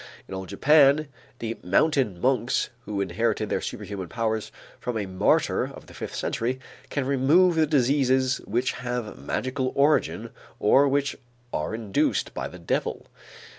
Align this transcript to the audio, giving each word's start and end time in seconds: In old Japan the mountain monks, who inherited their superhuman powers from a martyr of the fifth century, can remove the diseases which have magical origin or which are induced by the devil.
In 0.27 0.33
old 0.33 0.49
Japan 0.49 1.09
the 1.37 1.59
mountain 1.63 2.19
monks, 2.19 2.71
who 2.85 3.01
inherited 3.01 3.49
their 3.49 3.61
superhuman 3.61 4.07
powers 4.09 4.51
from 4.79 4.97
a 4.97 5.05
martyr 5.05 5.65
of 5.65 5.85
the 5.85 5.93
fifth 5.93 6.15
century, 6.15 6.59
can 6.89 7.05
remove 7.05 7.53
the 7.53 7.67
diseases 7.67 8.37
which 8.45 8.71
have 8.71 9.15
magical 9.19 9.71
origin 9.75 10.31
or 10.59 10.87
which 10.87 11.15
are 11.53 11.75
induced 11.75 12.33
by 12.33 12.47
the 12.47 12.57
devil. 12.57 13.05